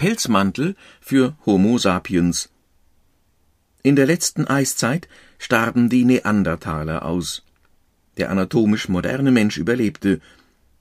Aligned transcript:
Pelzmantel 0.00 0.76
für 1.02 1.36
Homo 1.44 1.76
sapiens. 1.76 2.48
In 3.82 3.96
der 3.96 4.06
letzten 4.06 4.46
Eiszeit 4.46 5.08
starben 5.36 5.90
die 5.90 6.06
Neandertaler 6.06 7.04
aus. 7.04 7.44
Der 8.16 8.30
anatomisch 8.30 8.88
moderne 8.88 9.30
Mensch 9.30 9.58
überlebte. 9.58 10.22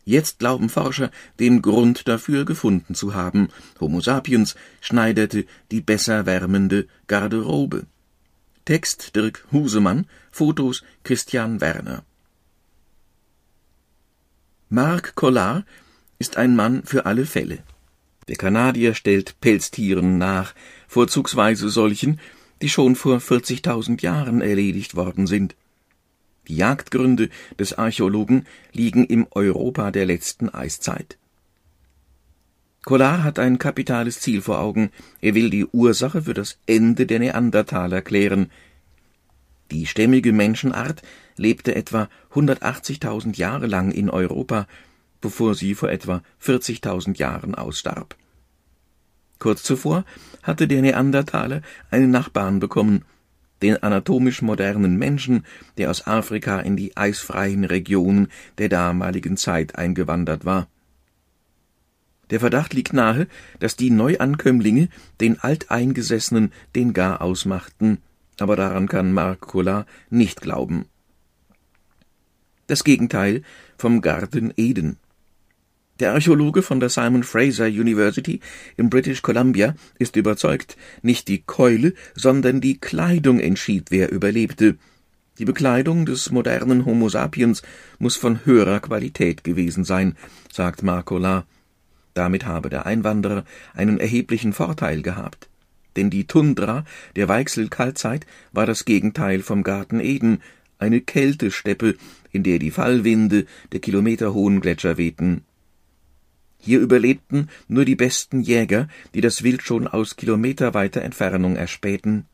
Jetzt 0.06 0.40
glauben 0.40 0.70
Forscher, 0.70 1.12
den 1.38 1.62
Grund 1.62 2.08
dafür 2.08 2.46
gefunden 2.46 2.96
zu 2.96 3.14
haben. 3.14 3.50
Homo 3.82 4.00
sapiens 4.00 4.56
schneiderte 4.80 5.46
die 5.70 5.82
besser 5.82 6.26
wärmende 6.26 6.88
Garderobe. 7.08 7.88
Text 8.64 9.18
Dirk 9.18 9.46
Husemann, 9.52 10.08
Fotos 10.32 10.82
Christian 11.04 11.60
Werner. 11.60 12.06
Marc 14.70 15.16
Collard 15.16 15.66
ist 16.20 16.38
ein 16.38 16.56
Mann 16.56 16.84
für 16.86 17.06
alle 17.06 17.26
Fälle. 17.26 17.60
Der 18.30 18.38
Kanadier 18.38 18.94
stellt 18.94 19.42
Pelztieren 19.42 20.20
nach, 20.20 20.54
vorzugsweise 20.88 21.68
solchen, 21.70 22.20
die 22.62 22.70
schon 22.70 22.96
vor 22.96 23.18
40.000 23.18 24.04
Jahren 24.04 24.42
erledigt 24.42 24.96
worden 24.96 25.26
sind. 25.26 25.56
Die 26.48 26.56
Jagdgründe 26.56 27.30
des 27.58 27.74
Archäologen 27.74 28.46
liegen 28.72 29.04
im 29.04 29.26
Europa 29.32 29.90
der 29.90 30.06
letzten 30.06 30.50
Eiszeit. 30.50 31.18
Collard 32.86 33.24
hat 33.24 33.40
ein 33.40 33.58
kapitales 33.58 34.20
Ziel 34.20 34.44
vor 34.44 34.60
Augen. 34.60 34.92
Er 35.22 35.34
will 35.34 35.50
die 35.50 35.66
Ursache 35.66 36.22
für 36.22 36.36
das 36.36 36.60
Ende 36.68 37.08
der 37.08 37.18
Neandertaler 37.18 38.04
klären. 38.04 38.52
Die 39.72 39.88
stämmige 39.88 40.34
Menschenart 40.34 41.02
lebte 41.36 41.74
etwa 41.74 42.10
180.000 42.36 43.38
Jahre 43.38 43.66
lang 43.66 43.90
in 43.90 44.12
Europa, 44.12 44.68
bevor 45.22 45.56
sie 45.56 45.76
vor 45.76 45.90
etwa 45.90 46.22
40.000 46.44 47.18
Jahren 47.18 47.56
ausstarb. 47.56 48.16
Kurz 49.40 49.64
zuvor 49.64 50.06
hatte 50.44 50.68
der 50.68 50.82
Neandertaler 50.82 51.62
einen 51.92 52.12
Nachbarn 52.12 52.60
bekommen, 52.60 53.06
den 53.62 53.82
anatomisch 53.82 54.42
modernen 54.42 54.98
Menschen, 54.98 55.46
der 55.78 55.90
aus 55.90 56.08
Afrika 56.08 56.60
in 56.60 56.76
die 56.76 56.96
eisfreien 56.96 57.64
Regionen 57.64 58.30
der 58.58 58.70
damaligen 58.70 59.38
Zeit 59.38 59.76
eingewandert 59.76 60.46
war. 60.46 60.68
Der 62.30 62.40
Verdacht 62.40 62.74
liegt 62.74 62.94
nahe, 62.94 63.28
dass 63.60 63.76
die 63.76 63.90
Neuankömmlinge 63.90 64.90
den 65.20 65.40
Alteingesessenen 65.40 66.54
den 66.76 66.94
Garaus 66.94 67.46
machten, 67.46 68.00
aber 68.40 68.56
daran 68.56 68.88
kann 68.88 69.14
Marc 69.14 69.42
Collard 69.42 69.88
nicht 70.10 70.42
glauben. 70.42 70.86
Das 72.68 72.84
Gegenteil 72.84 73.42
vom 73.78 74.02
Garten 74.02 74.54
Eden. 74.56 74.99
Der 76.00 76.14
Archäologe 76.14 76.62
von 76.62 76.80
der 76.80 76.88
Simon 76.88 77.24
Fraser 77.24 77.66
University 77.66 78.40
in 78.78 78.90
British 78.90 79.22
Columbia 79.22 79.76
ist 79.98 80.16
überzeugt, 80.16 80.78
nicht 81.02 81.28
die 81.28 81.42
Keule, 81.42 81.94
sondern 82.16 82.62
die 82.62 82.80
Kleidung 82.80 83.42
entschied, 83.42 83.92
wer 83.92 84.10
überlebte. 84.10 84.78
Die 85.40 85.46
Bekleidung 85.46 86.06
des 86.06 86.32
modernen 86.32 86.86
Homo 86.86 87.10
sapiens 87.10 87.64
muss 87.98 88.16
von 88.16 88.46
höherer 88.46 88.80
Qualität 88.80 89.44
gewesen 89.44 89.84
sein, 89.84 90.16
sagt 90.52 90.84
Marcola. 90.84 91.46
Damit 92.14 92.46
habe 92.46 92.70
der 92.70 92.86
Einwanderer 92.86 93.44
einen 93.74 94.00
erheblichen 94.00 94.54
Vorteil 94.54 95.02
gehabt. 95.02 95.50
Denn 95.98 96.10
die 96.10 96.28
Tundra 96.28 96.86
der 97.18 97.28
Weichselkaltzeit 97.28 98.26
war 98.54 98.66
das 98.66 98.86
Gegenteil 98.86 99.42
vom 99.42 99.64
Garten 99.64 100.00
Eden, 100.00 100.42
eine 100.78 101.02
Kältesteppe, 101.02 101.96
in 102.32 102.44
der 102.44 102.58
die 102.58 102.72
Fallwinde 102.72 103.46
der 103.74 103.82
kilometerhohen 103.82 104.62
Gletscher 104.62 104.98
wehten. 104.98 105.44
Hier 106.60 106.80
überlebten 106.80 107.50
nur 107.68 107.86
die 107.86 107.96
besten 107.96 108.42
Jäger, 108.42 108.88
die 109.14 109.22
das 109.22 109.44
Wild 109.44 109.64
schon 109.64 109.88
aus 109.88 110.18
kilometerweiter 110.18 111.02
Entfernung 111.02 111.56
erspähten. 111.56 112.26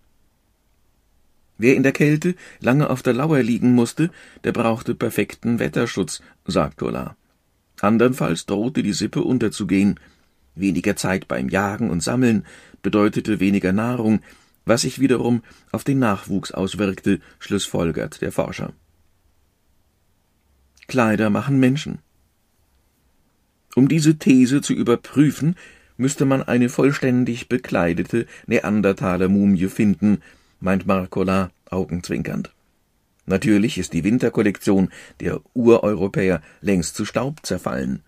Wer 1.58 1.76
in 1.76 1.84
der 1.84 1.94
Kälte 1.94 2.36
lange 2.60 2.90
auf 2.90 3.02
der 3.02 3.14
Lauer 3.14 3.42
liegen 3.42 3.74
musste, 3.74 4.10
der 4.44 4.52
brauchte 4.52 4.96
perfekten 4.96 5.60
Wetterschutz, 5.60 6.22
sagt 6.46 6.80
Tola. 6.80 7.16
Andernfalls 7.80 8.46
drohte 8.46 8.84
die 8.84 8.94
Sippe 8.94 9.22
unterzugehen. 9.22 10.00
Weniger 10.56 10.96
Zeit 10.96 11.28
beim 11.28 11.50
Jagen 11.50 11.90
und 11.90 12.02
Sammeln 12.02 12.46
bedeutete 12.82 13.40
weniger 13.40 13.74
Nahrung, 13.74 14.22
was 14.66 14.82
sich 14.82 15.00
wiederum 15.00 15.44
auf 15.72 15.84
den 15.84 16.00
Nachwuchs 16.00 16.52
auswirkte, 16.52 17.20
schlussfolgert 17.40 18.22
der 18.22 18.32
Forscher. 18.32 18.74
Kleider 20.88 21.30
machen 21.30 21.60
Menschen. 21.60 22.00
Um 23.76 23.90
diese 23.90 24.18
These 24.18 24.62
zu 24.62 24.74
überprüfen, 24.74 25.56
müsste 25.98 26.26
man 26.26 26.42
eine 26.42 26.70
vollständig 26.70 27.50
bekleidete 27.50 28.26
Neandertaler-Mumie 28.48 29.68
finden, 29.68 30.22
meint 30.62 30.88
Marcola 30.88 31.52
augenzwinkernd. 31.70 32.52
Natürlich 33.26 33.78
ist 33.78 33.94
die 33.94 34.04
Winterkollektion 34.04 34.90
der 35.20 35.42
Ureuropäer 35.54 36.42
längst 36.62 36.96
zu 36.96 37.06
Staub 37.06 37.46
zerfallen. 37.46 38.02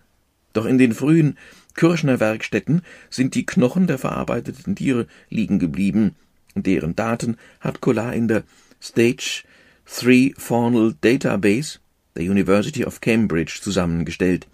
Doch 0.54 0.64
in 0.64 0.78
den 0.78 0.94
frühen 0.94 1.36
Kirschner 1.74 2.18
Werkstätten 2.18 2.82
sind 3.10 3.34
die 3.34 3.44
Knochen 3.44 3.86
der 3.86 3.98
verarbeiteten 3.98 4.74
Tiere 4.74 5.06
liegen 5.28 5.58
geblieben, 5.58 6.14
und 6.54 6.66
deren 6.66 6.96
Daten 6.96 7.36
hat 7.60 7.80
Collar 7.80 8.14
in 8.14 8.26
der 8.26 8.42
Stage 8.80 9.44
3 10.00 10.32
Faunal 10.36 10.94
Database 11.00 11.78
der 12.16 12.24
University 12.24 12.84
of 12.84 13.00
Cambridge 13.00 13.58
zusammengestellt. 13.60 14.46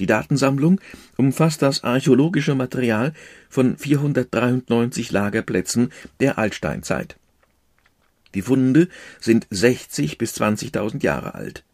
Die 0.00 0.06
Datensammlung 0.06 0.80
umfasst 1.16 1.62
das 1.62 1.82
archäologische 1.84 2.54
Material 2.54 3.12
von 3.48 3.76
493 3.76 5.10
Lagerplätzen 5.10 5.90
der 6.20 6.38
Altsteinzeit. 6.38 7.16
Die 8.34 8.42
Funde 8.42 8.88
sind 9.20 9.46
60 9.50 10.18
bis 10.18 10.36
20.000 10.40 11.02
Jahre 11.02 11.34
alt. 11.34 11.64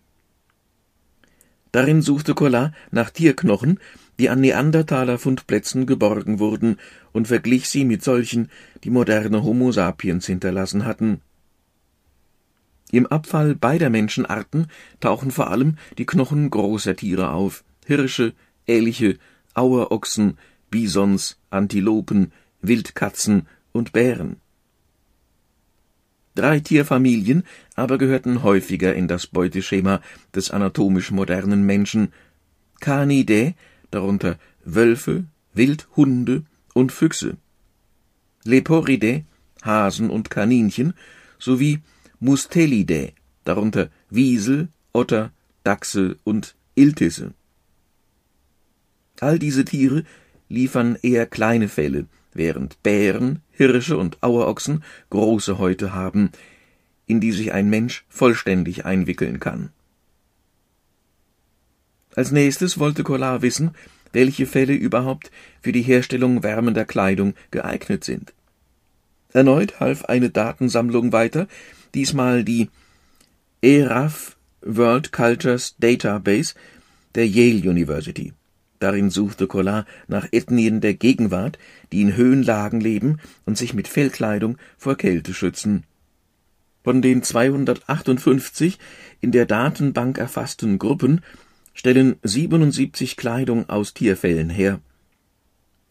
Darin 1.73 2.03
suchte 2.03 2.35
Collat 2.35 2.73
nach 2.93 3.11
Tierknochen, 3.11 3.81
die 4.21 4.31
an 4.31 4.41
Neandertaler-Fundplätzen 4.41 5.87
geborgen 5.87 6.39
wurden, 6.39 6.79
und 7.13 7.27
verglich 7.27 7.69
sie 7.69 7.85
mit 7.85 8.05
solchen, 8.05 8.49
die 8.85 8.91
moderne 8.91 9.43
Homo 9.43 9.73
sapiens 9.73 10.27
hinterlassen 10.27 10.85
hatten. 10.85 11.21
Im 12.93 13.07
Abfall 13.07 13.57
beider 13.57 13.91
Menschenarten 13.91 14.69
tauchen 15.01 15.33
vor 15.33 15.51
allem 15.51 15.77
die 15.99 16.07
Knochen 16.07 16.49
großer 16.49 16.95
Tiere 16.95 17.31
auf. 17.31 17.65
Hirsche, 17.85 18.35
Elche, 18.67 19.19
Auerochsen, 19.55 20.39
Bisons, 20.71 21.37
Antilopen, 21.51 22.33
Wildkatzen 22.61 23.47
und 23.73 23.93
Bären. 23.93 24.37
Drei 26.35 26.59
Tierfamilien 26.59 27.45
aber 27.77 27.97
gehörten 27.99 28.43
häufiger 28.43 28.95
in 28.95 29.07
das 29.07 29.27
Beuteschema 29.29 30.01
des 30.35 30.51
anatomisch 30.51 31.13
modernen 31.13 31.65
Menschen. 31.65 32.13
Canidae, 32.81 33.55
darunter 33.91 34.39
Wölfe, 34.65 35.25
Wildhunde 35.53 36.45
und 36.73 36.91
Füchse. 36.91 37.37
Leporidae, 38.45 39.25
Hasen 39.63 40.11
und 40.11 40.29
Kaninchen, 40.29 40.95
sowie 41.39 41.81
Mustelidae, 42.19 43.13
darunter 43.45 43.91
Wiesel, 44.11 44.69
Otter, 44.93 45.31
Dachse 45.63 46.19
und 46.25 46.57
Iltisse. 46.75 47.33
All 49.21 49.39
diese 49.39 49.65
Tiere 49.65 50.05
liefern 50.49 50.99
eher 51.03 51.27
kleine 51.27 51.69
Felle, 51.69 52.07
während 52.33 52.83
Bären, 52.83 53.41
Hirsche 53.53 53.97
und 53.97 54.23
Auerochsen 54.23 54.83
große 55.11 55.59
Häute 55.59 55.95
haben, 55.95 56.31
in 57.07 57.21
die 57.21 57.33
sich 57.33 57.53
ein 57.53 57.71
Mensch 57.71 58.05
vollständig 58.09 58.85
einwickeln 58.85 59.41
kann. 59.41 59.71
Als 62.15 62.31
nächstes 62.31 62.79
wollte 62.79 63.03
Collard 63.03 63.43
wissen, 63.43 63.73
welche 64.13 64.47
Felle 64.47 64.75
überhaupt 64.75 65.31
für 65.61 65.73
die 65.73 65.83
Herstellung 65.83 66.43
wärmender 66.43 66.85
Kleidung 66.85 67.35
geeignet 67.51 68.05
sind. 68.05 68.33
Erneut 69.33 69.81
half 69.81 70.05
eine 70.05 70.31
Datensammlung 70.31 71.13
weiter, 71.13 71.49
diesmal 71.95 72.45
die 72.45 72.71
ERAF 73.63 74.37
World 74.63 75.11
Cultures 75.11 75.75
Database 75.79 76.55
der 77.17 77.27
Yale 77.27 77.69
University. 77.69 78.33
Darin 78.79 79.11
suchte 79.11 79.47
Collin 79.47 79.85
nach 80.09 80.27
Ethnien 80.33 80.81
der 80.81 80.95
Gegenwart, 80.95 81.59
die 81.93 82.03
in 82.03 82.17
Höhenlagen 82.17 82.81
leben 82.81 83.19
und 83.47 83.57
sich 83.57 83.75
mit 83.75 83.89
Fellkleidung 83.89 84.59
vor 84.77 84.97
Kälte 84.97 85.33
schützen. 85.33 85.85
Von 86.83 87.01
den 87.01 87.23
258 87.23 88.79
in 89.21 89.33
der 89.33 89.47
Datenbank 89.47 90.19
erfassten 90.19 90.79
Gruppen 90.79 91.23
stellen 91.73 92.17
77 92.23 93.17
Kleidung 93.17 93.69
aus 93.69 93.95
Tierfellen 93.95 94.51
her. 94.51 94.81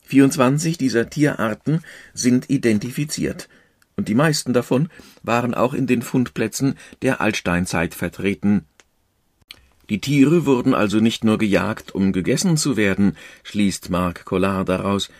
24 0.03 0.77
dieser 0.77 1.09
Tierarten 1.09 1.81
sind 2.13 2.50
identifiziert, 2.50 3.50
und 3.95 4.07
die 4.07 4.15
meisten 4.15 4.53
davon 4.53 4.89
waren 5.24 5.53
auch 5.53 5.74
in 5.74 5.88
den 5.88 6.01
Fundplätzen 6.01 6.75
der 7.01 7.21
Altsteinzeit 7.21 7.95
vertreten 7.95 8.65
die 9.94 10.01
Tiere 10.01 10.48
wurden 10.48 10.74
also 10.74 11.00
nicht 11.00 11.24
nur 11.24 11.38
gejagt, 11.38 11.94
um 11.94 12.13
gegessen 12.13 12.57
zu 12.57 12.78
werden, 12.78 13.16
schließt 13.44 13.92
Marc 13.92 14.25
Collard 14.25 14.68
daraus, 14.68 15.12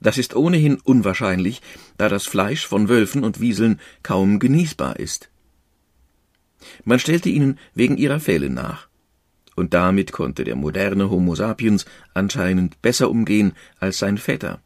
Das 0.00 0.16
ist 0.16 0.34
ohnehin 0.34 0.78
unwahrscheinlich, 0.82 1.60
da 1.98 2.08
das 2.08 2.26
Fleisch 2.26 2.66
von 2.66 2.88
Wölfen 2.88 3.22
und 3.22 3.42
Wieseln 3.42 3.80
kaum 4.02 4.38
genießbar 4.38 4.98
ist. 4.98 5.28
Man 6.84 6.98
stellte 6.98 7.28
ihnen 7.28 7.58
wegen 7.74 7.98
ihrer 7.98 8.18
Felle 8.18 8.48
nach. 8.48 8.88
Und 9.56 9.74
damit 9.74 10.12
konnte 10.12 10.44
der 10.44 10.56
moderne 10.56 11.10
Homo 11.10 11.34
sapiens 11.34 11.84
anscheinend 12.14 12.80
besser 12.80 13.10
umgehen 13.10 13.52
als 13.78 13.98
sein 13.98 14.16
Vetter. 14.16 14.62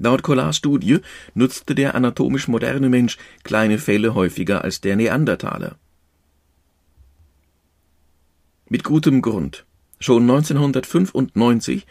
Laut 0.00 0.24
Collars 0.24 0.56
Studie 0.56 0.98
nutzte 1.34 1.76
der 1.76 1.94
anatomisch 1.94 2.48
moderne 2.48 2.88
Mensch 2.88 3.18
kleine 3.44 3.78
Felle 3.78 4.16
häufiger 4.16 4.64
als 4.64 4.80
der 4.80 4.96
Neandertaler. 4.96 5.78
Mit 8.68 8.82
gutem 8.82 9.20
Grund. 9.20 9.66
Schon 10.00 10.22
1995 10.22 11.86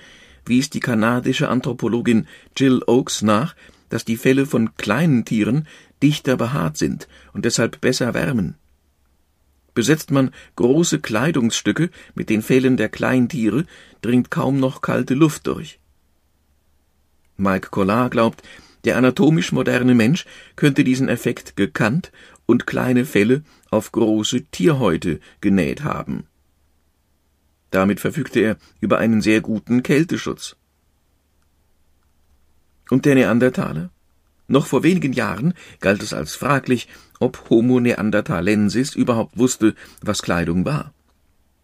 wies 0.45 0.69
die 0.71 0.79
kanadische 0.79 1.47
Anthropologin 1.49 2.27
Jill 2.57 2.81
Oakes 2.87 3.21
nach, 3.21 3.55
dass 3.89 4.05
die 4.05 4.17
Felle 4.17 4.47
von 4.47 4.75
kleinen 4.75 5.23
Tieren 5.23 5.67
dichter 6.01 6.35
behaart 6.35 6.77
sind 6.77 7.07
und 7.33 7.45
deshalb 7.45 7.79
besser 7.79 8.15
wärmen. 8.15 8.55
Besetzt 9.75 10.09
man 10.09 10.31
große 10.55 10.99
Kleidungsstücke 10.99 11.91
mit 12.15 12.29
den 12.29 12.41
Fellen 12.41 12.75
der 12.75 12.89
Kleintiere, 12.89 13.65
dringt 14.01 14.31
kaum 14.31 14.59
noch 14.59 14.81
kalte 14.81 15.13
Luft 15.13 15.45
durch. 15.45 15.79
Mike 17.37 17.69
Collard 17.69 18.11
glaubt, 18.11 18.43
der 18.83 18.97
anatomisch 18.97 19.51
moderne 19.51 19.93
Mensch 19.93 20.25
könnte 20.55 20.83
diesen 20.83 21.07
Effekt 21.07 21.55
gekannt 21.55 22.11
und 22.45 22.67
kleine 22.67 23.05
Felle 23.05 23.43
auf 23.69 23.91
große 23.91 24.45
Tierhäute 24.45 25.19
genäht 25.39 25.83
haben. 25.83 26.27
Damit 27.73 27.99
verfügte 27.99 28.39
er 28.39 28.57
über 28.81 28.99
einen 28.99 29.21
sehr 29.21 29.41
guten 29.41 29.81
Kälteschutz. 29.81 30.55
Und 32.91 33.05
der 33.05 33.15
Neandertaler? 33.15 33.89
Noch 34.47 34.67
vor 34.67 34.83
wenigen 34.83 35.11
Jahren 35.11 35.55
galt 35.79 36.03
es 36.03 36.13
als 36.13 36.35
fraglich, 36.35 36.87
ob 37.19 37.49
Homo 37.49 37.79
neanderthalensis 37.79 38.93
überhaupt 38.93 39.39
wusste, 39.39 39.73
was 40.03 40.21
Kleidung 40.21 40.65
war. 40.65 40.93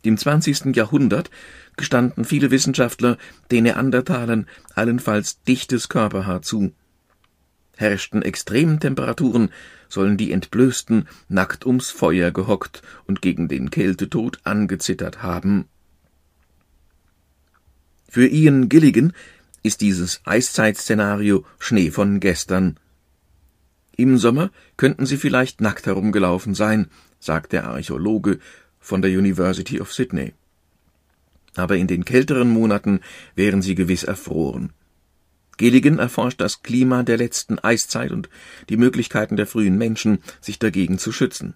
Im 0.02 0.18
20. 0.18 0.76
Jahrhundert 0.76 1.30
gestanden 1.78 2.26
viele 2.26 2.50
Wissenschaftler 2.50 3.20
den 3.52 3.66
Neandertalern 3.66 4.48
allenfalls 4.74 5.44
dichtes 5.44 5.90
Körperhaar 5.90 6.42
zu. 6.42 6.72
Herrschten 7.78 8.24
extremen 8.24 8.80
Temperaturen, 8.80 9.52
sollen 9.90 10.18
die 10.18 10.32
Entblößten 10.32 11.08
nackt 11.28 11.68
ums 11.68 11.92
Feuer 11.92 12.32
gehockt 12.32 12.82
und 13.06 13.22
gegen 13.22 13.48
den 13.48 13.70
Kältetod 13.70 14.40
angezittert 14.44 15.22
haben. 15.22 15.66
Für 18.10 18.28
Ian 18.28 18.70
Gilligan 18.70 19.14
ist 19.62 19.82
dieses 19.82 20.22
Eiszeitszenario 20.26 21.46
Schnee 21.60 21.92
von 21.92 22.20
gestern. 22.20 22.80
Im 23.96 24.18
Sommer 24.18 24.50
könnten 24.78 25.06
sie 25.06 25.18
vielleicht 25.18 25.62
nackt 25.62 25.86
herumgelaufen 25.86 26.56
sein, 26.56 26.90
sagt 27.20 27.54
der 27.54 27.68
Archäologe 27.68 28.40
von 28.80 29.04
der 29.04 29.12
University 29.12 29.80
of 29.80 29.94
Sydney. 29.94 30.34
Aber 31.56 31.78
in 31.78 31.86
den 31.86 32.04
kälteren 32.04 32.50
Monaten 32.50 33.02
wären 33.36 33.62
sie 33.62 33.76
gewiss 33.76 34.04
erfroren. 34.04 34.74
Gilligan 35.58 36.00
erforscht 36.00 36.42
das 36.42 36.64
Klima 36.64 37.04
der 37.04 37.18
letzten 37.18 37.60
Eiszeit 37.60 38.12
und 38.12 38.28
die 38.70 38.78
Möglichkeiten 38.78 39.36
der 39.36 39.46
frühen 39.46 39.78
Menschen, 39.78 40.24
sich 40.42 40.58
dagegen 40.58 40.98
zu 40.98 41.12
schützen. 41.12 41.54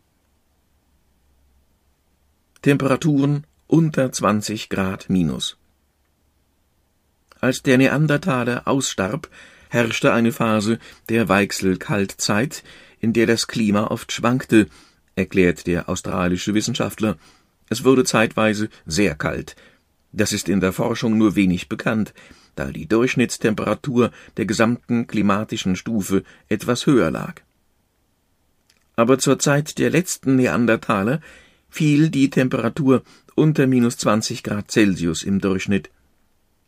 Temperaturen 2.62 3.46
unter 3.66 4.12
20 4.12 4.70
Grad 4.70 5.10
minus. 5.10 5.58
Als 7.44 7.62
der 7.62 7.78
Neandertaler 7.78 8.70
ausstarb, 8.70 9.28
herrschte 9.68 10.14
eine 10.14 10.32
Phase 10.32 10.80
der 11.10 11.28
Weichselkaltzeit, 11.28 12.64
in 13.02 13.12
der 13.12 13.28
das 13.28 13.48
Klima 13.48 13.88
oft 13.88 14.14
schwankte, 14.14 14.68
erklärt 15.18 15.68
der 15.68 15.90
australische 15.90 16.54
Wissenschaftler. 16.54 17.18
Es 17.68 17.84
wurde 17.84 18.06
zeitweise 18.06 18.70
sehr 18.86 19.16
kalt. 19.16 19.58
Das 20.14 20.32
ist 20.32 20.48
in 20.48 20.62
der 20.62 20.72
Forschung 20.72 21.18
nur 21.18 21.36
wenig 21.36 21.68
bekannt, 21.68 22.14
da 22.56 22.72
die 22.72 22.86
Durchschnittstemperatur 22.86 24.12
der 24.38 24.46
gesamten 24.46 25.06
klimatischen 25.08 25.76
Stufe 25.76 26.24
etwas 26.48 26.86
höher 26.86 27.12
lag. 27.12 27.42
Aber 28.96 29.20
zur 29.20 29.38
Zeit 29.38 29.80
der 29.80 29.90
letzten 29.90 30.38
Neandertaler 30.38 31.20
fiel 31.70 32.10
die 32.10 32.30
Temperatur 32.30 33.04
unter 33.36 33.68
minus 33.68 33.98
20 33.98 34.44
Grad 34.44 34.72
Celsius 34.72 35.24
im 35.24 35.42
Durchschnitt. 35.42 35.90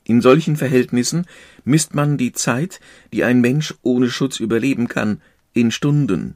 In 0.07 0.21
solchen 0.21 0.55
Verhältnissen 0.55 1.25
misst 1.63 1.95
man 1.95 2.17
die 2.17 2.31
Zeit, 2.31 2.79
die 3.11 3.23
ein 3.23 3.41
Mensch 3.41 3.73
ohne 3.81 4.09
Schutz 4.09 4.39
überleben 4.39 4.87
kann, 4.87 5.19
in 5.53 5.71
Stunden. 5.71 6.35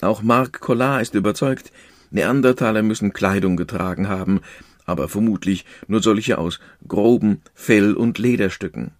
Auch 0.00 0.22
Marc 0.22 0.60
Collard 0.60 1.02
ist 1.02 1.14
überzeugt, 1.14 1.72
Neandertaler 2.10 2.82
müssen 2.82 3.12
Kleidung 3.12 3.56
getragen 3.56 4.08
haben, 4.08 4.40
aber 4.86 5.08
vermutlich 5.08 5.64
nur 5.88 6.00
solche 6.00 6.38
aus 6.38 6.60
groben 6.86 7.42
Fell- 7.54 7.94
und 7.94 8.18
Lederstücken. 8.18 8.92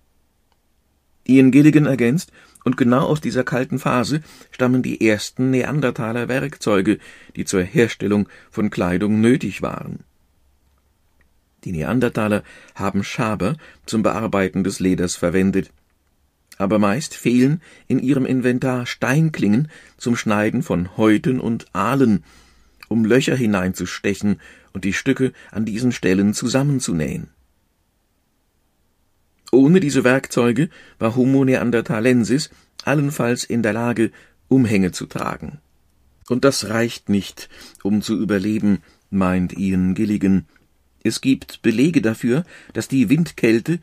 Ian 1.24 1.52
Gilligan 1.52 1.86
ergänzt, 1.86 2.32
und 2.64 2.76
genau 2.76 3.06
aus 3.06 3.20
dieser 3.20 3.44
kalten 3.44 3.78
Phase 3.78 4.22
stammen 4.50 4.82
die 4.82 5.06
ersten 5.06 5.50
Neandertaler 5.50 6.28
Werkzeuge, 6.28 6.98
die 7.36 7.44
zur 7.44 7.62
Herstellung 7.62 8.28
von 8.50 8.70
Kleidung 8.70 9.20
nötig 9.20 9.62
waren. 9.62 10.00
Die 11.64 11.72
Neandertaler 11.72 12.42
haben 12.74 13.02
Schaber 13.02 13.56
zum 13.86 14.02
Bearbeiten 14.02 14.64
des 14.64 14.80
Leders 14.80 15.16
verwendet. 15.16 15.70
Aber 16.58 16.78
meist 16.78 17.14
fehlen 17.14 17.62
in 17.88 17.98
ihrem 17.98 18.26
Inventar 18.26 18.86
Steinklingen 18.86 19.68
zum 19.96 20.14
Schneiden 20.14 20.62
von 20.62 20.96
Häuten 20.96 21.40
und 21.40 21.66
Aalen, 21.72 22.22
um 22.88 23.04
Löcher 23.04 23.34
hineinzustechen 23.34 24.40
und 24.72 24.84
die 24.84 24.92
Stücke 24.92 25.32
an 25.50 25.64
diesen 25.64 25.92
Stellen 25.92 26.34
zusammenzunähen. 26.34 27.28
Ohne 29.50 29.80
diese 29.80 30.04
Werkzeuge 30.04 30.68
war 30.98 31.16
Homo 31.16 31.44
neanderthalensis 31.44 32.50
allenfalls 32.84 33.44
in 33.44 33.62
der 33.62 33.72
Lage, 33.72 34.10
Umhänge 34.48 34.92
zu 34.92 35.06
tragen. 35.06 35.60
Und 36.28 36.44
das 36.44 36.68
reicht 36.68 37.08
nicht, 37.08 37.48
um 37.82 38.02
zu 38.02 38.18
überleben, 38.18 38.82
meint 39.10 39.56
Ian 39.56 39.94
Gilligan, 39.94 40.46
es 41.04 41.20
gibt 41.20 41.62
Belege 41.62 42.02
dafür, 42.02 42.44
dass 42.72 42.88
die 42.88 43.08
Windkälte 43.08 43.78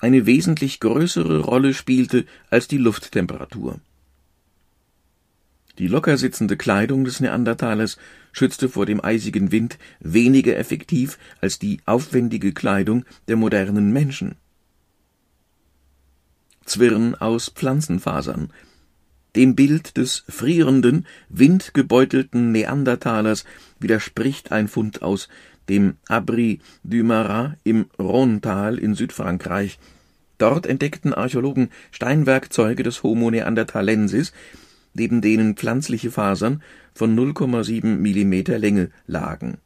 eine 0.00 0.26
wesentlich 0.26 0.80
größere 0.80 1.38
Rolle 1.38 1.72
spielte 1.72 2.26
als 2.50 2.68
die 2.68 2.78
Lufttemperatur. 2.78 3.80
Die 5.78 5.86
locker 5.86 6.18
sitzende 6.18 6.56
Kleidung 6.56 7.04
des 7.04 7.20
Neandertalers 7.20 7.96
schützte 8.32 8.68
vor 8.68 8.86
dem 8.86 9.02
eisigen 9.02 9.50
Wind 9.50 9.78
weniger 10.00 10.56
effektiv 10.56 11.18
als 11.40 11.58
die 11.58 11.80
aufwendige 11.86 12.52
Kleidung 12.52 13.04
der 13.28 13.36
modernen 13.36 13.92
Menschen. 13.92 14.34
Zwirn 16.64 17.14
aus 17.14 17.50
Pflanzenfasern. 17.50 18.52
Dem 19.36 19.56
Bild 19.56 19.96
des 19.96 20.24
frierenden, 20.28 21.06
windgebeutelten 21.28 22.52
Neandertalers 22.52 23.44
widerspricht 23.80 24.52
ein 24.52 24.68
Fund 24.68 25.02
aus 25.02 25.28
dem 25.68 25.96
Abri 26.08 26.60
du 26.82 27.02
Marat 27.04 27.56
im 27.64 27.86
Rhônetal 27.98 28.76
in 28.76 28.94
Südfrankreich. 28.94 29.78
Dort 30.38 30.66
entdeckten 30.66 31.14
Archäologen 31.14 31.70
Steinwerkzeuge 31.90 32.82
des 32.82 33.02
Homo 33.02 33.30
neanderthalensis, 33.30 34.32
neben 34.94 35.20
denen 35.20 35.56
pflanzliche 35.56 36.10
Fasern 36.10 36.62
von 36.94 37.16
0,7 37.16 37.84
mm 37.84 38.60
Länge 38.60 38.90
lagen. 39.06 39.58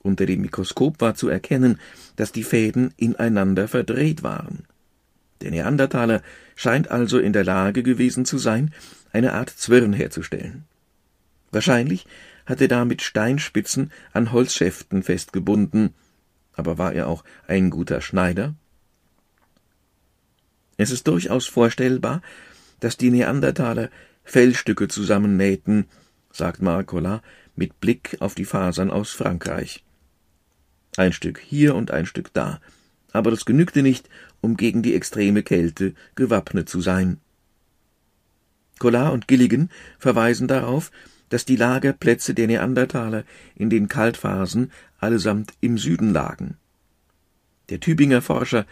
Unter 0.00 0.26
dem 0.26 0.42
Mikroskop 0.42 1.00
war 1.00 1.14
zu 1.14 1.28
erkennen, 1.28 1.78
dass 2.16 2.32
die 2.32 2.44
Fäden 2.44 2.92
ineinander 2.96 3.68
verdreht 3.68 4.22
waren. 4.22 4.64
Der 5.40 5.50
Neandertaler 5.50 6.22
scheint 6.56 6.90
also 6.90 7.18
in 7.18 7.32
der 7.32 7.44
Lage 7.44 7.82
gewesen 7.82 8.24
zu 8.24 8.38
sein, 8.38 8.72
eine 9.12 9.32
Art 9.32 9.50
Zwirn 9.50 9.92
herzustellen. 9.92 10.64
Wahrscheinlich 11.50 12.06
hatte 12.48 12.66
damit 12.66 13.02
Steinspitzen 13.02 13.92
an 14.12 14.32
Holzschäften 14.32 15.02
festgebunden, 15.02 15.94
aber 16.54 16.78
war 16.78 16.94
er 16.94 17.06
auch 17.06 17.22
ein 17.46 17.68
guter 17.68 18.00
Schneider? 18.00 18.54
Es 20.78 20.90
ist 20.90 21.06
durchaus 21.06 21.46
vorstellbar, 21.46 22.22
dass 22.80 22.96
die 22.96 23.10
Neandertaler 23.10 23.90
Fellstücke 24.24 24.88
zusammennähten, 24.88 25.86
sagt 26.32 26.62
Marcola 26.62 27.22
mit 27.54 27.80
Blick 27.80 28.16
auf 28.20 28.34
die 28.34 28.46
Fasern 28.46 28.90
aus 28.90 29.10
Frankreich. 29.10 29.84
Ein 30.96 31.12
Stück 31.12 31.38
hier 31.38 31.74
und 31.74 31.90
ein 31.90 32.06
Stück 32.06 32.32
da, 32.32 32.60
aber 33.12 33.30
das 33.30 33.44
genügte 33.44 33.82
nicht, 33.82 34.08
um 34.40 34.56
gegen 34.56 34.82
die 34.82 34.94
extreme 34.94 35.42
Kälte 35.42 35.94
gewappnet 36.14 36.68
zu 36.68 36.80
sein. 36.80 37.20
Collard 38.78 39.12
und 39.12 39.28
Gilligan 39.28 39.70
verweisen 39.98 40.48
darauf, 40.48 40.90
dass 41.28 41.44
die 41.44 41.56
Lagerplätze 41.56 42.34
der 42.34 42.46
Neandertaler 42.46 43.24
in 43.54 43.70
den 43.70 43.88
Kaltphasen 43.88 44.72
allesamt 44.98 45.52
im 45.60 45.78
Süden 45.78 46.12
lagen. 46.12 46.56
Der 47.70 47.80
Tübinger 47.80 48.22
Forscher 48.22 48.66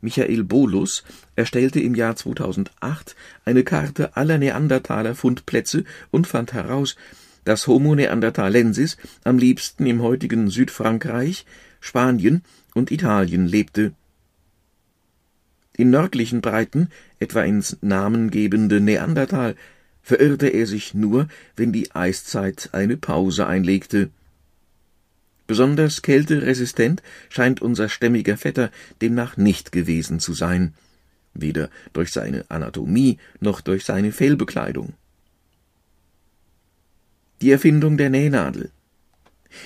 Michael 0.00 0.44
Bolus 0.44 1.04
erstellte 1.36 1.80
im 1.80 1.94
Jahr 1.94 2.16
2008 2.16 3.14
eine 3.44 3.64
Karte 3.64 4.16
aller 4.16 4.38
Neandertaler-Fundplätze 4.38 5.84
und 6.10 6.26
fand 6.26 6.52
heraus, 6.52 6.96
dass 7.44 7.66
Homo 7.66 7.94
neanderthalensis 7.94 8.96
am 9.24 9.38
liebsten 9.38 9.86
im 9.86 10.02
heutigen 10.02 10.50
Südfrankreich, 10.50 11.44
Spanien 11.80 12.42
und 12.74 12.90
Italien 12.90 13.46
lebte. 13.46 13.92
In 15.76 15.90
nördlichen 15.90 16.40
Breiten, 16.40 16.88
etwa 17.18 17.42
ins 17.42 17.78
namengebende 17.80 18.80
Neandertal, 18.80 19.54
verirrte 20.02 20.48
er 20.48 20.66
sich 20.66 20.94
nur, 20.94 21.28
wenn 21.56 21.72
die 21.72 21.94
Eiszeit 21.94 22.70
eine 22.72 22.96
Pause 22.96 23.46
einlegte. 23.46 24.10
Besonders 25.46 26.02
kälteresistent 26.02 27.02
scheint 27.28 27.60
unser 27.60 27.88
stämmiger 27.88 28.36
Vetter 28.36 28.70
demnach 29.00 29.36
nicht 29.36 29.72
gewesen 29.72 30.20
zu 30.20 30.32
sein, 30.32 30.74
weder 31.34 31.70
durch 31.92 32.12
seine 32.12 32.44
Anatomie 32.48 33.18
noch 33.40 33.60
durch 33.60 33.84
seine 33.84 34.12
Fellbekleidung. 34.12 34.94
Die 37.40 37.50
Erfindung 37.50 37.96
der 37.96 38.10
Nähnadel. 38.10 38.70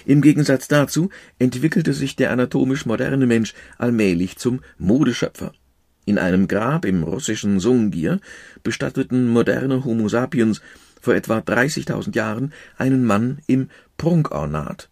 Im 0.07 0.23
Gegensatz 0.23 0.69
dazu 0.69 1.11
entwickelte 1.39 1.93
sich 1.93 2.17
der 2.17 2.31
anatomisch 2.31 2.87
moderne 2.87 3.27
Mensch 3.27 3.53
allmählich 3.77 4.37
zum 4.39 4.63
Modeschöpfer. 4.79 5.53
In 6.05 6.19
einem 6.19 6.49
Grab 6.49 6.85
im 6.85 7.03
russischen 7.03 7.61
Sungir 7.61 8.21
bestatteten 8.63 9.29
moderne 9.29 9.85
Homo 9.85 10.09
sapiens 10.09 10.61
vor 11.01 11.15
etwa 11.15 11.39
30.000 11.39 12.15
Jahren 12.15 12.53
einen 12.77 13.05
Mann 13.05 13.39
im 13.47 13.69
Prunkornat. 13.97 14.89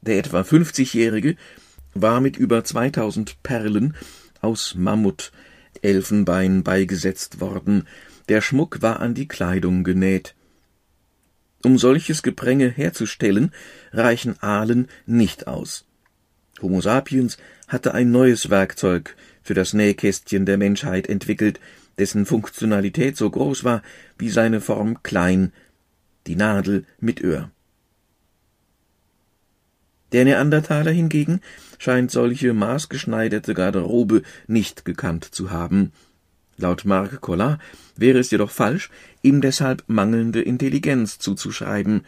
Der 0.00 0.18
etwa 0.18 0.40
50-Jährige 0.40 1.36
war 1.94 2.20
mit 2.20 2.36
über 2.36 2.64
2000 2.64 3.42
Perlen 3.42 3.94
aus 4.40 4.74
Mammut, 4.76 5.32
Elfenbein 5.82 6.62
beigesetzt 6.62 7.40
worden, 7.40 7.86
der 8.28 8.40
Schmuck 8.40 8.82
war 8.82 9.00
an 9.00 9.14
die 9.14 9.28
Kleidung 9.28 9.84
genäht. 9.84 10.34
Um 11.62 11.78
solches 11.78 12.22
Gepränge 12.22 12.68
herzustellen, 12.68 13.52
reichen 13.92 14.40
Ahlen 14.42 14.88
nicht 15.06 15.46
aus. 15.46 15.84
Homo 16.62 16.80
sapiens 16.80 17.36
hatte 17.68 17.94
ein 17.94 18.10
neues 18.10 18.50
Werkzeug 18.50 19.16
für 19.46 19.54
das 19.54 19.74
Nähkästchen 19.74 20.44
der 20.44 20.58
Menschheit 20.58 21.08
entwickelt, 21.08 21.60
dessen 21.98 22.26
Funktionalität 22.26 23.16
so 23.16 23.30
groß 23.30 23.62
war 23.62 23.82
wie 24.18 24.28
seine 24.28 24.60
Form 24.60 25.02
klein, 25.04 25.52
die 26.26 26.34
Nadel 26.34 26.84
mit 26.98 27.22
Öhr. 27.22 27.50
Der 30.12 30.24
Neandertaler 30.24 30.90
hingegen 30.90 31.40
scheint 31.78 32.10
solche 32.10 32.54
maßgeschneiderte 32.54 33.54
Garderobe 33.54 34.22
nicht 34.48 34.84
gekannt 34.84 35.24
zu 35.24 35.50
haben. 35.50 35.92
Laut 36.56 36.84
Marc 36.84 37.20
Collard 37.20 37.60
wäre 37.96 38.18
es 38.18 38.30
jedoch 38.30 38.50
falsch, 38.50 38.90
ihm 39.22 39.40
deshalb 39.40 39.84
mangelnde 39.86 40.42
Intelligenz 40.42 41.18
zuzuschreiben. 41.18 42.04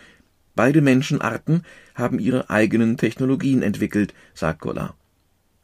Beide 0.57 0.80
Menschenarten 0.80 1.64
haben 1.95 2.18
ihre 2.18 2.50
eigenen 2.50 2.97
Technologien 2.97 3.62
entwickelt, 3.62 4.12
sagt 4.35 4.61
Collard. 4.61 4.95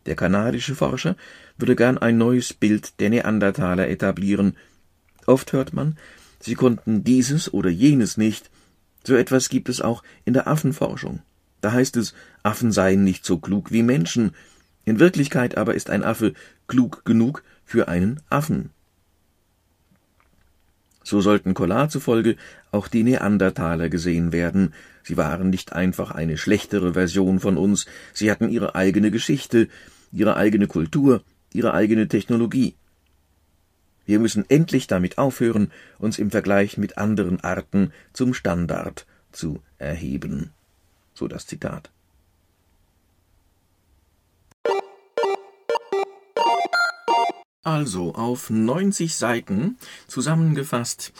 Der 0.06 0.16
kanadische 0.16 0.74
Forscher 0.74 1.16
würde 1.56 1.76
gern 1.76 1.98
ein 1.98 2.18
neues 2.18 2.52
Bild 2.52 3.00
der 3.00 3.10
Neandertaler 3.10 3.88
etablieren. 3.88 4.56
Oft 5.26 5.52
hört 5.52 5.72
man, 5.72 5.96
sie 6.40 6.54
konnten 6.54 7.04
dieses 7.04 7.52
oder 7.52 7.70
jenes 7.70 8.16
nicht. 8.16 8.50
So 9.04 9.14
etwas 9.14 9.48
gibt 9.48 9.68
es 9.68 9.80
auch 9.80 10.02
in 10.24 10.34
der 10.34 10.48
Affenforschung. 10.48 11.20
Da 11.60 11.72
heißt 11.72 11.96
es, 11.96 12.14
Affen 12.42 12.72
seien 12.72 13.04
nicht 13.04 13.24
so 13.24 13.38
klug 13.38 13.72
wie 13.72 13.82
Menschen. 13.82 14.34
In 14.84 14.98
Wirklichkeit 14.98 15.56
aber 15.56 15.74
ist 15.74 15.90
ein 15.90 16.04
Affe 16.04 16.34
klug 16.66 17.04
genug 17.04 17.42
für 17.64 17.88
einen 17.88 18.20
Affen. 18.28 18.70
So 21.02 21.20
sollten 21.20 21.52
Collard 21.52 21.92
zufolge 21.92 22.36
auch 22.70 22.88
die 22.88 23.02
Neandertaler 23.02 23.90
gesehen 23.90 24.32
werden. 24.32 24.72
Sie 25.02 25.18
waren 25.18 25.50
nicht 25.50 25.74
einfach 25.74 26.10
eine 26.10 26.38
schlechtere 26.38 26.94
Version 26.94 27.40
von 27.40 27.58
uns, 27.58 27.86
sie 28.14 28.30
hatten 28.30 28.48
ihre 28.48 28.74
eigene 28.74 29.10
Geschichte, 29.10 29.68
ihre 30.12 30.36
eigene 30.36 30.66
Kultur, 30.66 31.22
ihre 31.54 31.72
eigene 31.72 32.08
Technologie. 32.08 32.74
Wir 34.04 34.18
müssen 34.18 34.44
endlich 34.50 34.86
damit 34.86 35.16
aufhören, 35.16 35.70
uns 35.98 36.18
im 36.18 36.30
Vergleich 36.30 36.76
mit 36.76 36.98
anderen 36.98 37.40
Arten 37.40 37.92
zum 38.12 38.34
Standard 38.34 39.06
zu 39.32 39.62
erheben. 39.78 40.50
So 41.14 41.26
das 41.26 41.46
Zitat. 41.46 41.90
Also 47.62 48.14
auf 48.14 48.50
90 48.50 49.14
Seiten 49.14 49.78
zusammengefasst, 50.06 51.14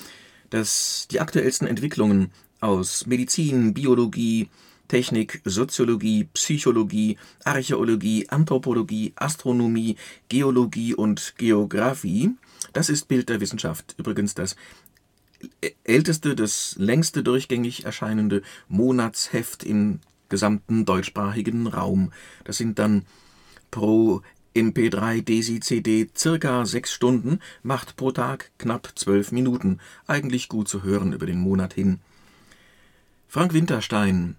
dass 0.51 1.09
die 1.11 1.21
aktuellsten 1.21 1.67
Entwicklungen 1.67 2.33
aus 2.61 3.07
Medizin, 3.07 3.73
Biologie, 3.73 4.51
Technik, 4.89 5.41
Soziologie, 5.45 6.25
Psychologie, 6.35 7.17
Archäologie, 7.45 8.29
Anthropologie, 8.29 9.13
Astronomie, 9.17 9.97
Geologie 10.29 10.95
und 10.95 11.35
Geographie. 11.39 12.31
Das 12.73 12.89
ist 12.89 13.09
Bild 13.09 13.29
der 13.29 13.41
Wissenschaft. 13.41 13.95
Übrigens 13.99 14.35
das 14.35 14.57
älteste, 15.85 16.35
das 16.35 16.77
längste 16.79 17.23
durchgängig 17.23 17.85
erscheinende 17.85 18.43
Monatsheft 18.69 19.65
im 19.65 20.01
gesamten 20.29 20.85
deutschsprachigen 20.85 21.67
Raum. 21.67 22.13
Das 22.45 22.57
sind 22.57 22.79
dann 22.79 23.05
pro 23.71 24.23
MP3 24.55 25.23
Desi 25.23 25.61
CD 25.61 26.09
circa 26.17 26.65
sechs 26.65 26.93
Stunden, 26.93 27.41
macht 27.63 27.97
pro 27.97 28.13
Tag 28.13 28.53
knapp 28.59 28.93
zwölf 28.95 29.33
Minuten. 29.33 29.81
Eigentlich 30.07 30.49
gut 30.49 30.69
zu 30.69 30.83
hören 30.83 31.13
über 31.13 31.27
den 31.27 31.41
Monat 31.41 31.75
hin. 31.75 32.01
Frank 33.29 33.53
Winterstein 33.53 34.37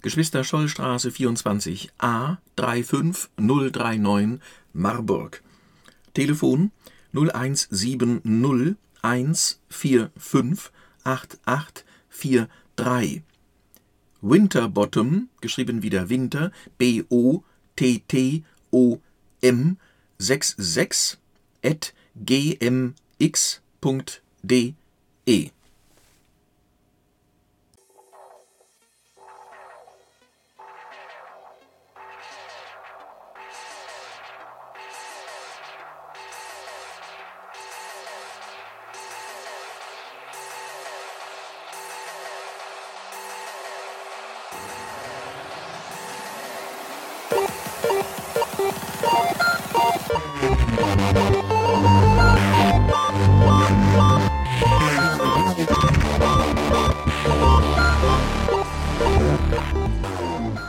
Geschwister 0.00 0.44
Schollstraße 0.44 1.10
24 1.10 1.90
A 1.98 2.38
35039 2.56 4.40
Marburg. 4.72 5.42
Telefon 6.14 6.70
0170 7.12 8.22
145 9.02 10.70
8843. 11.04 13.22
Winterbottom, 14.20 15.28
geschrieben 15.40 15.82
wieder 15.82 16.08
Winter, 16.08 16.50
B-O-T-T-O-M 16.76 17.38
66 20.18 21.18
at 21.64 21.94
gmx.de 22.14 22.94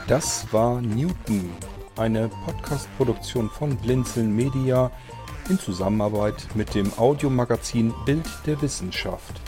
Das 0.08 0.48
war 0.52 0.82
Newton, 0.82 1.52
eine 1.96 2.30
Podcast-Produktion 2.44 3.50
von 3.50 3.78
Blinzeln 3.78 4.36
Media 4.36 4.92
in 5.50 5.58
Zusammenarbeit 5.60 6.48
mit 6.56 6.74
dem 6.74 6.92
Audiomagazin 6.98 7.94
Bild 8.06 8.28
der 8.48 8.60
Wissenschaft. 8.62 9.40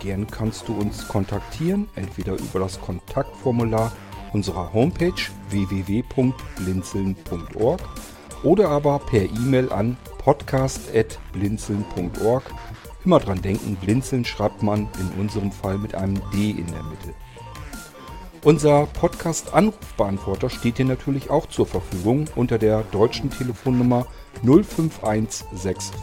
Gern 0.00 0.26
kannst 0.26 0.68
du 0.68 0.74
uns 0.74 1.08
kontaktieren, 1.08 1.88
entweder 1.94 2.34
über 2.34 2.60
das 2.60 2.78
Kontaktformular 2.80 3.92
unserer 4.34 4.74
Homepage 4.74 5.14
www.blinzeln.org 5.48 7.80
oder 8.44 8.68
aber 8.68 9.00
per 9.00 9.24
E-Mail 9.24 9.72
an 9.72 9.96
podcast.blinzeln.org. 10.18 12.44
Immer 13.04 13.18
dran 13.18 13.42
denken, 13.42 13.74
blinzeln 13.76 14.24
schreibt 14.24 14.62
man 14.62 14.88
in 15.00 15.10
unserem 15.20 15.50
Fall 15.50 15.78
mit 15.78 15.94
einem 15.94 16.20
D 16.32 16.50
in 16.50 16.66
der 16.66 16.84
Mitte. 16.84 17.14
Unser 18.42 18.86
Podcast-Anrufbeantworter 18.86 20.50
steht 20.50 20.78
dir 20.78 20.84
natürlich 20.84 21.30
auch 21.30 21.46
zur 21.46 21.66
Verfügung 21.66 22.26
unter 22.36 22.58
der 22.58 22.82
deutschen 22.92 23.30
Telefonnummer 23.30 24.06
05165 24.42 25.94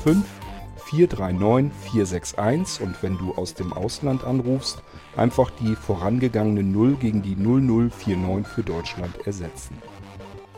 439 0.86 1.72
461 1.92 2.84
und 2.84 3.02
wenn 3.04 3.18
du 3.18 3.36
aus 3.36 3.54
dem 3.54 3.72
Ausland 3.72 4.24
anrufst, 4.24 4.82
einfach 5.16 5.52
die 5.52 5.76
vorangegangene 5.76 6.64
0 6.64 6.96
gegen 6.96 7.22
die 7.22 7.36
0049 7.36 8.48
für 8.48 8.64
Deutschland 8.64 9.16
ersetzen. 9.26 9.78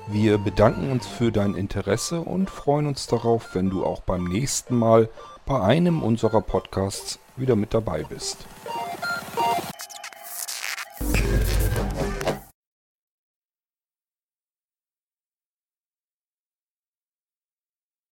Wir 0.08 0.38
bedanken 0.38 0.92
uns 0.92 1.08
für 1.08 1.32
dein 1.32 1.56
Interesse 1.56 2.20
und 2.20 2.50
freuen 2.50 2.88
uns 2.88 3.08
darauf, 3.08 3.56
wenn 3.56 3.70
du 3.70 3.86
auch 3.86 4.02
beim 4.02 4.26
nächsten 4.26 4.78
Mal 4.78 5.10
bei 5.46 5.62
einem 5.62 6.04
unserer 6.04 6.42
Podcasts 6.42 7.20
wieder 7.38 7.56
mit 7.56 7.74
dabei 7.74 8.04
bist. 8.04 8.46